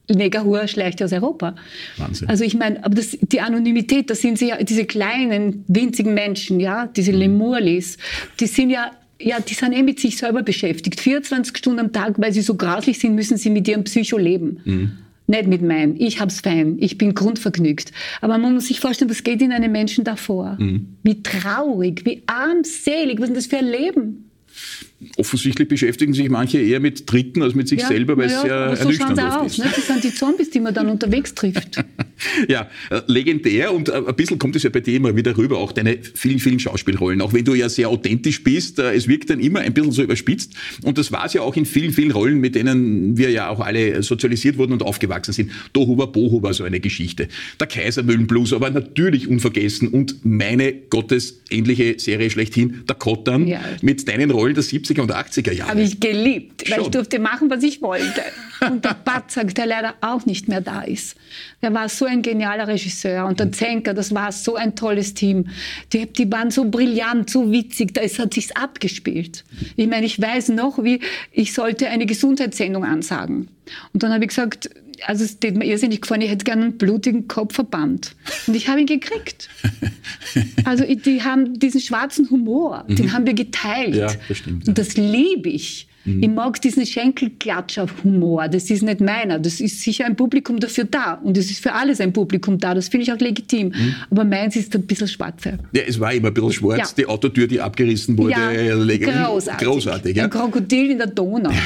[0.10, 1.56] Negerhur schleicht aus Europa.
[1.98, 2.30] Wahnsinn.
[2.30, 6.60] Also ich meine, aber das, die Anonymität, das sind sie ja, diese kleinen, winzigen Menschen,
[6.60, 7.98] ja, diese Lemurlis,
[8.40, 11.00] die sind ja, ja, die sind eh mit sich selber beschäftigt.
[11.00, 14.62] 24 Stunden am Tag, weil sie so grauslich sind, müssen sie mit ihrem Psycho leben.
[15.30, 15.96] Nicht mit meinem.
[15.98, 16.78] Ich hab's fein.
[16.80, 17.92] Ich bin grundvergnügt.
[18.22, 20.56] Aber man muss sich vorstellen, was geht in einem Menschen davor?
[21.04, 24.27] Wie traurig, wie armselig, was ist denn das für ein Leben?
[25.18, 28.56] Offensichtlich beschäftigen sich manche eher mit Dritten als mit sich selber, weil es na sehr
[28.56, 29.52] aber so ernüchternd oft aus.
[29.52, 29.58] ist.
[29.60, 29.72] Ne?
[29.76, 31.84] Das sind die Zombies, die man dann unterwegs trifft.
[32.48, 35.60] Ja, äh, legendär und äh, ein bisschen kommt es ja bei dir immer wieder rüber,
[35.60, 37.22] auch deine vielen, vielen Schauspielrollen.
[37.22, 40.02] Auch wenn du ja sehr authentisch bist, äh, es wirkt dann immer ein bisschen so
[40.02, 40.54] überspitzt.
[40.84, 43.60] Und das war es ja auch in vielen, vielen Rollen, mit denen wir ja auch
[43.60, 45.52] alle sozialisiert wurden und aufgewachsen sind.
[45.74, 47.28] Dohuber, Bohuber, so eine Geschichte.
[47.60, 49.90] Der Kaisermühlenblues, aber natürlich unvergessen.
[49.90, 53.62] Und meine gottesähnliche Serie schlechthin, der Kottern, Ja.
[53.84, 55.72] mit deinen Rollen der 70er und 80er Jahre.
[55.72, 56.86] Habe ich geliebt, weil Schon.
[56.86, 58.22] ich durfte machen, was ich wollte.
[58.62, 61.16] Und der Batzak, der leider auch nicht mehr da ist.
[61.62, 63.26] Der war so ein genialer Regisseur.
[63.26, 65.50] Und der Zenker, das war so ein tolles Team.
[65.94, 67.94] Die, die waren so brillant, so witzig.
[67.94, 69.44] Da hat sich's abgespielt.
[69.76, 71.00] Ich meine, ich weiß noch, wie
[71.32, 73.50] ich sollte eine Gesundheitssendung ansagen.
[73.94, 74.70] Und dann habe ich gesagt,
[75.06, 78.16] also es steht mir irrsinnig gefallen, ich hätte gerne einen blutigen Kopfverband.
[78.48, 79.50] Und ich habe ihn gekriegt.
[80.66, 82.96] Also die haben diesen schwarzen Humor, mhm.
[82.96, 83.96] den haben wir geteilt.
[83.96, 84.66] Ja, das stimmt.
[84.66, 84.70] Ja.
[84.70, 85.88] Und das liebe ich.
[86.08, 86.24] Mhm.
[86.24, 88.48] Ich mag diesen Schenkelklatscher-Humor.
[88.48, 89.40] Das ist nicht meiner.
[89.40, 91.14] Das ist sicher ein Publikum dafür da.
[91.16, 92.74] Und es ist für alles ein Publikum da.
[92.74, 93.68] Das finde ich auch legitim.
[93.68, 93.96] Mhm.
[94.10, 95.58] Aber meins ist ein bisschen schwarzer.
[95.74, 96.78] Ja, es war immer ein bisschen schwarz.
[96.78, 96.96] Ja.
[96.98, 98.32] Die Autotür, die abgerissen wurde.
[98.32, 99.68] Ja, großartig.
[99.68, 100.24] großartig ja.
[100.24, 101.52] Ein Krokodil in der Donau.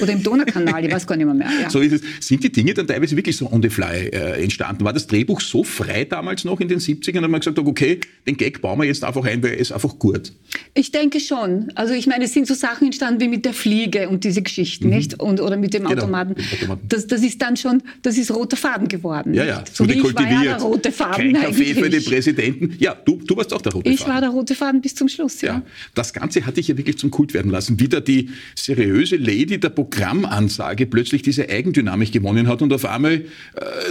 [0.00, 1.34] Oder im Donaukanal, ich weiß gar nicht mehr.
[1.34, 1.48] mehr.
[1.68, 2.26] So ist es.
[2.26, 4.84] Sind die Dinge dann teilweise wirklich so on the fly äh, entstanden?
[4.84, 8.00] War das Drehbuch so frei damals noch in den 70ern, dass man gesagt hat, okay,
[8.26, 10.32] den Gag bauen wir jetzt einfach ein, weil er ist einfach gut?
[10.74, 11.72] Ich denke schon.
[11.74, 14.88] Also ich meine, es sind so Sachen entstanden wie mit der Fliege und diese Geschichten,
[14.88, 14.94] mhm.
[14.94, 15.20] nicht?
[15.20, 16.34] Und, oder mit dem genau, Automaten.
[16.52, 16.86] Automaten.
[16.88, 19.34] Das, das ist dann schon, das ist roter Faden geworden.
[19.34, 19.64] Ja, ja.
[19.72, 22.76] So wie ich war ja der rote Faden Kein Kaffee für den Präsidenten.
[22.78, 24.10] Ja, du, du warst auch der rote ich Faden.
[24.10, 25.54] Ich war der rote Faden bis zum Schluss, ja.
[25.54, 25.62] ja.
[25.94, 27.80] Das Ganze hatte ich ja wirklich zum Kult werden lassen.
[27.80, 33.24] Wieder die seriöse Lady der Programmansage plötzlich diese Eigendynamik gewonnen hat und auf einmal äh,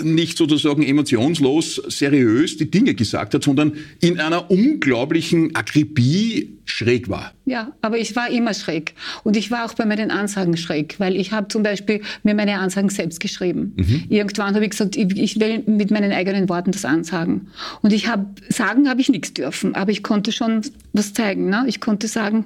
[0.03, 7.33] nicht sozusagen emotionslos seriös die Dinge gesagt hat, sondern in einer unglaublichen Akribie schräg war.
[7.45, 8.93] Ja, aber ich war immer schräg.
[9.23, 12.59] Und ich war auch bei meinen Ansagen schräg, weil ich habe zum Beispiel mir meine
[12.59, 13.73] Ansagen selbst geschrieben.
[13.75, 14.03] Mhm.
[14.09, 17.47] Irgendwann habe ich gesagt, ich, ich, will mit meinen eigenen Worten das ansagen.
[17.81, 20.61] Und ich habe, sagen habe ich nichts dürfen, aber ich konnte schon
[20.93, 21.49] was zeigen.
[21.49, 21.65] Ne?
[21.67, 22.45] Ich konnte sagen,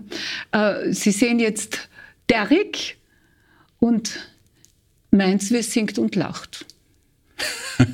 [0.52, 1.90] äh, Sie sehen jetzt
[2.30, 2.98] Derrick
[3.80, 4.20] und
[5.14, 6.66] meins, wer singt und lacht.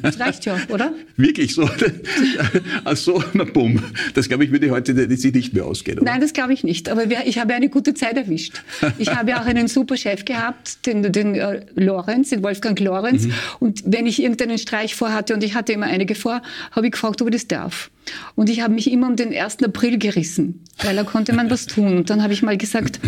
[0.01, 0.93] Das reicht ja, oder?
[1.17, 1.69] Wirklich so?
[2.84, 3.82] Also, na bumm.
[4.13, 5.99] Das glaube ich, würde heute nicht mehr ausgehen.
[5.99, 6.12] Oder?
[6.12, 6.89] Nein, das glaube ich nicht.
[6.89, 8.62] Aber ich habe eine gute Zeit erwischt.
[8.97, 13.25] Ich habe ja auch einen super Chef gehabt, den, den äh, Lorenz, den Wolfgang Lorenz.
[13.25, 13.34] Mhm.
[13.60, 17.21] Und wenn ich irgendeinen Streich vorhatte, und ich hatte immer einige vor, habe ich gefragt,
[17.21, 17.89] ob ich das darf.
[18.36, 19.63] Und ich habe mich immer um den 1.
[19.63, 21.97] April gerissen, weil da konnte man was tun.
[21.97, 22.99] Und dann habe ich mal gesagt,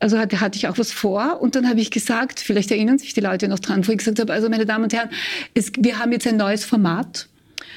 [0.00, 3.14] also hatte, hatte ich auch was vor und dann habe ich gesagt, vielleicht erinnern sich
[3.14, 5.10] die Leute noch dran, wo ich gesagt habe, also meine Damen und Herren,
[5.54, 7.28] es, wir haben jetzt ein neues Format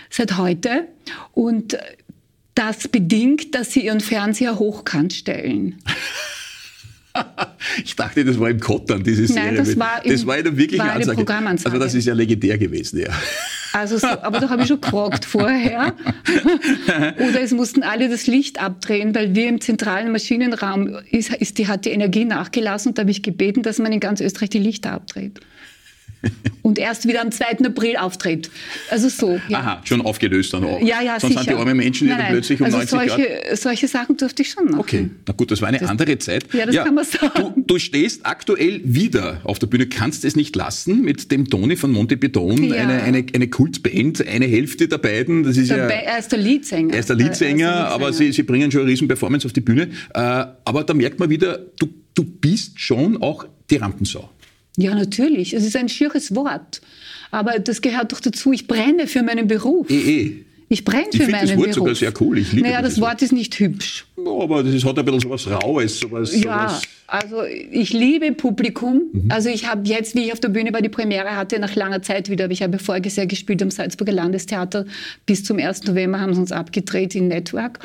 [0.10, 0.88] seit heute
[1.34, 1.78] und
[2.56, 5.76] das bedingt, dass Sie Ihren Fernseher hochkant stellen.
[7.84, 9.46] ich dachte, das war im Kottern, diese Serie.
[9.46, 11.18] Nein, das war, im, das war eine wirkliche war eine Ansage.
[11.18, 11.74] Programmansage.
[11.74, 13.10] Also das ist ja legendär gewesen, ja.
[13.74, 15.94] Also so, aber da habe ich schon gefragt vorher.
[17.18, 21.68] Oder es mussten alle das Licht abdrehen, weil wir im zentralen Maschinenraum ist, ist die,
[21.68, 24.60] hat die Energie nachgelassen und da habe ich gebeten, dass man in ganz Österreich die
[24.60, 25.40] Lichter abdreht
[26.62, 27.66] und erst wieder am 2.
[27.66, 28.50] April auftritt.
[28.90, 29.40] Also so.
[29.48, 29.60] Ja.
[29.60, 30.82] Aha, schon aufgelöst dann auch.
[30.82, 31.44] Ja, ja, Sonst sicher.
[31.44, 32.32] sind die armen Menschen, die nein, nein.
[32.34, 33.58] plötzlich um also 90 solche, Grad...
[33.58, 34.80] solche Sachen durfte ich schon machen.
[34.80, 36.46] Okay, na gut, das war eine das, andere Zeit.
[36.54, 37.54] Ja, das ja, kann man sagen.
[37.56, 41.76] Du, du, stehst aktuell wieder auf der Bühne, kannst es nicht lassen mit dem Toni
[41.76, 42.76] von Monte Beton, ja.
[42.76, 45.44] eine, eine, eine Kultband, eine Hälfte der beiden.
[45.44, 46.94] Das ist der ja, er ist der Leadsänger.
[46.94, 49.90] Er ist der Leadsänger, aber sie, sie bringen schon eine riesen Performance auf die Bühne.
[50.14, 54.30] Äh, aber da merkt man wieder, du, du bist schon auch die Rampensau.
[54.78, 55.54] Ja, natürlich.
[55.54, 56.82] Es ist ein schieres Wort.
[57.32, 58.54] Aber das gehört doch dazu.
[58.54, 59.90] Ich brenne für meinen Beruf.
[59.90, 60.46] Eh, eh.
[60.70, 61.76] Ich brenne für ich meinen das Wort Beruf.
[61.76, 62.38] sogar sehr cool.
[62.40, 64.06] Ich liebe naja, das, das Wort ist nicht hübsch.
[64.18, 66.00] aber das hat ein bisschen so was Raues.
[66.00, 66.82] Sowas, ja, sowas.
[67.08, 69.04] also ich liebe Publikum.
[69.14, 69.32] Mhm.
[69.32, 72.02] Also ich habe jetzt, wie ich auf der Bühne bei die Premiere hatte, nach langer
[72.02, 74.86] Zeit wieder, aber ich habe voriges Jahr gespielt am Salzburger Landestheater.
[75.26, 75.86] Bis zum 1.
[75.86, 77.80] November haben sie uns abgedreht in Network.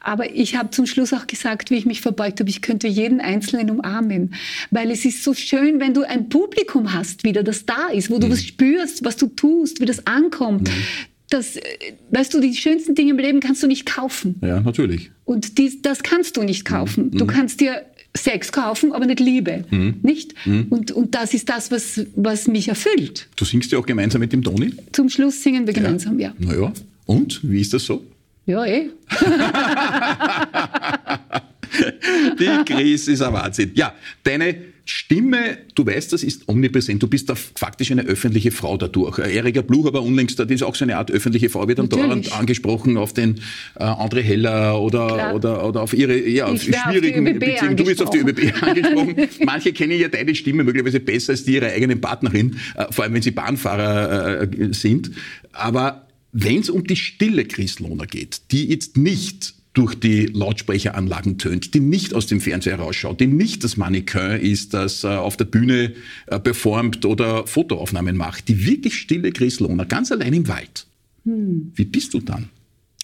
[0.00, 3.20] Aber ich habe zum Schluss auch gesagt, wie ich mich verbeugt habe, ich könnte jeden
[3.20, 4.32] Einzelnen umarmen.
[4.70, 8.16] Weil es ist so schön, wenn du ein Publikum hast wieder, das da ist, wo
[8.16, 8.20] mhm.
[8.20, 10.68] du was spürst, was du tust, wie das ankommt.
[10.68, 11.62] Mhm das, äh,
[12.10, 14.36] weißt du, die schönsten Dinge im Leben kannst du nicht kaufen.
[14.42, 15.10] Ja, natürlich.
[15.24, 17.06] Und dies, das kannst du nicht kaufen.
[17.06, 17.18] Mhm.
[17.18, 17.82] Du kannst dir
[18.14, 19.64] Sex kaufen, aber nicht Liebe.
[19.70, 20.00] Mhm.
[20.02, 20.34] Nicht?
[20.46, 20.66] Mhm.
[20.68, 23.28] Und, und das ist das, was, was mich erfüllt.
[23.36, 24.74] Du singst ja auch gemeinsam mit dem Toni?
[24.92, 26.34] Zum Schluss singen wir gemeinsam, ja.
[26.38, 26.46] ja.
[26.46, 26.72] Naja,
[27.06, 27.40] und?
[27.42, 28.04] Wie ist das so?
[28.44, 28.90] Ja, eh.
[32.38, 33.70] Die Krise ist ein Wahnsinn.
[33.74, 37.02] Ja, deine Stimme, du weißt, das ist omnipräsent.
[37.02, 39.18] Du bist da faktisch eine öffentliche Frau dadurch.
[39.18, 42.32] Erika Bluch, aber unlängst, das ist auch so eine Art öffentliche Frau, wird dann dauernd
[42.32, 43.40] angesprochen auf den
[43.76, 47.76] äh, André Heller oder, oder, oder auf ihre ja, auf schwierigen Beziehungen.
[47.76, 49.28] Du bist auf die ÖBB angesprochen.
[49.44, 53.14] Manche kennen ja deine Stimme möglicherweise besser als die ihrer eigenen Partnerin, äh, vor allem
[53.14, 55.12] wenn sie Bahnfahrer äh, sind.
[55.52, 61.72] Aber wenn es um die stille Chrislohner geht, die jetzt nicht durch die Lautsprecheranlagen tönt,
[61.74, 65.46] die nicht aus dem Fernseher rausschaut, die nicht das Mannequin ist, das äh, auf der
[65.46, 65.92] Bühne
[66.26, 70.86] äh, performt oder Fotoaufnahmen macht, die wirklich stille Chris Lohner, ganz allein im Wald.
[71.24, 71.72] Hm.
[71.74, 72.50] Wie bist du dann?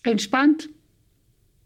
[0.02, 0.68] Entspannt.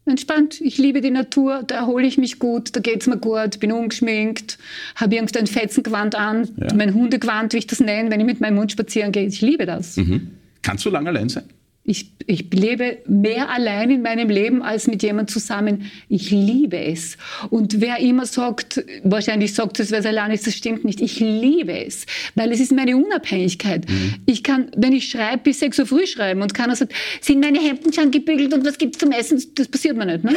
[0.05, 0.61] Entspannt.
[0.61, 4.59] Ich liebe die Natur, da erhole ich mich gut, da geht's mir gut, bin ungeschminkt,
[4.97, 6.75] habe irgendein Fetzengewand an, ja.
[6.75, 9.27] mein Hundegewand, wie ich das nenne, wenn ich mit meinem Hund spazieren gehe.
[9.27, 9.97] Ich liebe das.
[9.97, 10.33] Mhm.
[10.63, 11.45] Kannst du lange allein sein?
[11.85, 15.91] Ich, ich lebe mehr allein in meinem Leben als mit jemand zusammen.
[16.09, 17.17] Ich liebe es.
[17.51, 21.01] Und wer immer sagt, wahrscheinlich sagt es, wer es allein ist, das stimmt nicht.
[21.01, 23.89] Ich liebe es, weil es ist meine Unabhängigkeit.
[23.89, 24.15] Mhm.
[24.27, 27.59] Ich kann, wenn ich schreibe, bis 6 Uhr früh schreiben und keiner sagt, sind meine
[27.61, 29.43] Hemden schon gebügelt und was gibt's zum Essen?
[29.57, 30.23] Das passiert mir nicht.
[30.23, 30.37] Ne?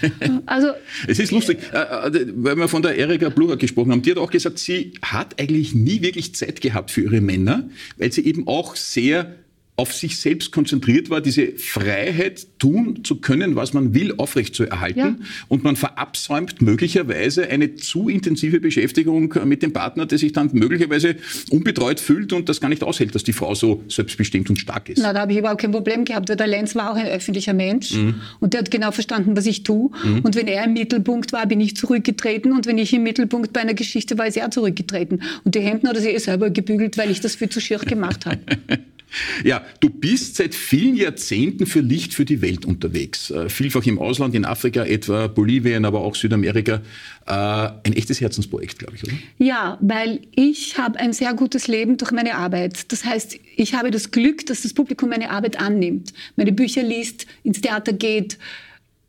[0.46, 0.72] also,
[1.06, 4.02] es ist lustig, äh, äh, weil wir von der Erika Blucher gesprochen haben.
[4.02, 8.10] Die hat auch gesagt, sie hat eigentlich nie wirklich Zeit gehabt für ihre Männer, weil
[8.10, 9.36] sie eben auch sehr
[9.80, 14.98] auf sich selbst konzentriert war, diese Freiheit tun zu können, was man will, aufrechtzuerhalten.
[14.98, 15.16] Ja.
[15.48, 21.16] Und man verabsäumt möglicherweise eine zu intensive Beschäftigung mit dem Partner, der sich dann möglicherweise
[21.48, 24.98] unbetreut fühlt und das gar nicht aushält, dass die Frau so selbstbestimmt und stark ist.
[25.00, 27.54] Na, da habe ich überhaupt kein Problem gehabt, weil der Lenz war auch ein öffentlicher
[27.54, 28.16] Mensch mhm.
[28.40, 29.90] und der hat genau verstanden, was ich tue.
[30.04, 30.20] Mhm.
[30.20, 33.62] Und wenn er im Mittelpunkt war, bin ich zurückgetreten und wenn ich im Mittelpunkt bei
[33.62, 35.22] einer Geschichte war, ist er zurückgetreten.
[35.44, 37.78] Und die Hemden hat er sich eh selber gebügelt, weil ich das viel zu schier
[37.78, 38.40] gemacht habe.
[39.44, 43.30] Ja, du bist seit vielen Jahrzehnten für Licht für die Welt unterwegs.
[43.30, 46.82] Äh, vielfach im Ausland, in Afrika etwa, Bolivien, aber auch Südamerika.
[47.26, 49.12] Äh, ein echtes Herzensprojekt, glaube ich, oder?
[49.38, 52.92] Ja, weil ich habe ein sehr gutes Leben durch meine Arbeit.
[52.92, 57.26] Das heißt, ich habe das Glück, dass das Publikum meine Arbeit annimmt, meine Bücher liest,
[57.42, 58.38] ins Theater geht.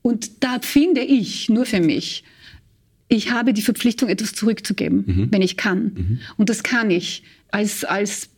[0.02, 2.24] Und da finde ich, nur für mich,
[3.08, 5.28] ich habe die Verpflichtung, etwas zurückzugeben, mhm.
[5.32, 5.84] wenn ich kann.
[5.84, 6.20] Mhm.
[6.38, 8.30] Und das kann ich als, als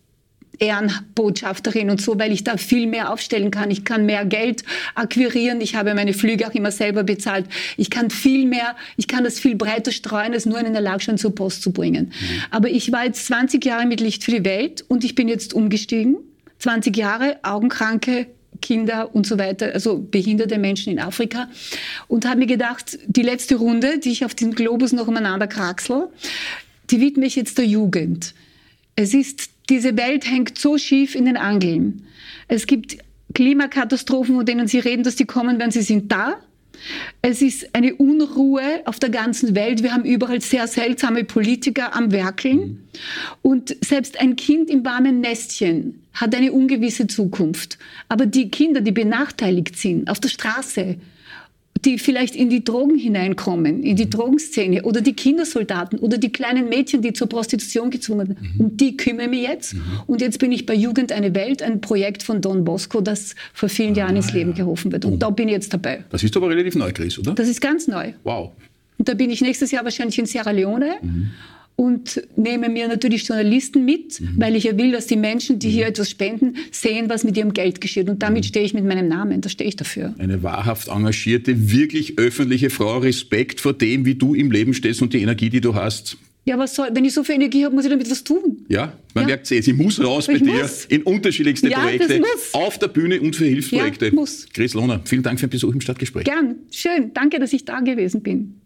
[0.60, 3.72] Ehrenbotschafterin und so, weil ich da viel mehr aufstellen kann.
[3.72, 4.64] Ich kann mehr Geld
[4.96, 5.62] akquirieren.
[5.62, 7.46] Ich habe meine Flüge auch immer selber bezahlt.
[7.78, 11.34] Ich kann viel mehr, ich kann das viel breiter streuen, als nur einen Erlagschein zur
[11.34, 12.06] Post zu bringen.
[12.06, 12.42] Mhm.
[12.52, 15.54] Aber ich war jetzt 20 Jahre mit Licht für die Welt und ich bin jetzt
[15.54, 16.18] umgestiegen.
[16.60, 18.28] 20 Jahre, Augenkranke,
[18.62, 21.50] Kinder und so weiter, also behinderte Menschen in Afrika.
[22.08, 26.08] Und habe mir gedacht, die letzte Runde, die ich auf dem Globus noch umeinander kraxel,
[26.90, 28.34] die widme ich jetzt der Jugend.
[28.96, 32.04] Es ist diese Welt hängt so schief in den Angeln.
[32.48, 32.98] Es gibt
[33.34, 36.36] Klimakatastrophen, von denen Sie reden, dass die kommen, wenn sie sind da.
[37.22, 39.84] Es ist eine Unruhe auf der ganzen Welt.
[39.84, 42.60] Wir haben überall sehr seltsame Politiker am Werkeln.
[42.60, 42.80] Mhm.
[43.42, 47.78] Und selbst ein Kind im warmen Nestchen hat eine ungewisse Zukunft.
[48.10, 50.98] Aber die Kinder, die benachteiligt sind, auf der Straße,
[51.86, 54.10] die vielleicht in die Drogen hineinkommen, in die mhm.
[54.12, 58.54] Drogenszene oder die Kindersoldaten oder die kleinen Mädchen, die zur Prostitution gezwungen werden.
[58.56, 58.62] Mhm.
[58.62, 59.74] Um die kümmere ich mich jetzt.
[59.74, 59.82] Mhm.
[60.08, 63.70] Und jetzt bin ich bei Jugend eine Welt, ein Projekt von Don Bosco, das vor
[63.70, 65.06] vielen ah, Jahren ins Leben gerufen wird.
[65.06, 65.18] Und oh.
[65.18, 66.04] da bin ich jetzt dabei.
[66.10, 67.34] Das ist aber relativ neu, Chris, oder?
[67.34, 68.14] Das ist ganz neu.
[68.24, 68.52] Wow.
[68.98, 70.96] Und da bin ich nächstes Jahr wahrscheinlich in Sierra Leone.
[71.02, 71.32] Mhm
[71.76, 74.36] und nehme mir natürlich Journalisten mit, mhm.
[74.38, 75.72] weil ich ja will, dass die Menschen, die mhm.
[75.72, 78.10] hier etwas spenden, sehen, was mit ihrem Geld geschieht.
[78.10, 78.48] Und damit mhm.
[78.48, 80.14] stehe ich mit meinem Namen, da stehe ich dafür.
[80.18, 85.14] Eine wahrhaft engagierte, wirklich öffentliche Frau, Respekt vor dem, wie du im Leben stehst und
[85.14, 86.18] die Energie, die du hast.
[86.46, 88.66] Ja, was soll, wenn ich so viel Energie habe, muss ich damit was tun.
[88.68, 89.28] Ja, man ja.
[89.28, 93.22] merkt es eh, sie muss raus bei dir in unterschiedlichste ja, Projekte, auf der Bühne
[93.22, 94.08] und für Hilfsprojekte.
[94.08, 94.48] Ja, muss.
[94.54, 96.26] Chris Lohner, vielen Dank für den Besuch im Stadtgespräch.
[96.26, 98.60] Gern, schön, danke, dass ich da gewesen bin.